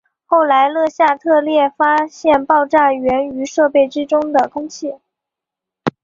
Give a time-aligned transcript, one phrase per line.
[0.25, 4.95] 后来勒夏特列发现爆炸缘于设备之中的空气。